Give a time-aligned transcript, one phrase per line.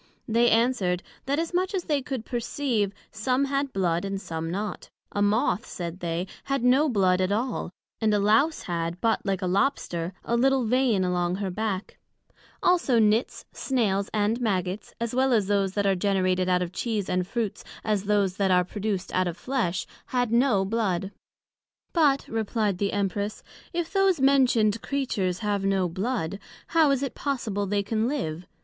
[0.27, 4.89] They answered, That, as much as they could perceive, some had Blood, and some not;
[5.11, 9.43] a Moth, said they, had no Blood at all, and a Lowse had, but like
[9.43, 11.99] a Lobster, a little Vein along her back:
[12.63, 17.07] Also Nits, Snails, and Maggots, as well as those that are generated out of Cheese
[17.07, 21.11] and Fruits, as those that are produced out of Flesh, had no blood:
[21.93, 26.39] But, replied the Empress, If those mentioned creatures have no blood,
[26.69, 28.47] how is it possible they can live?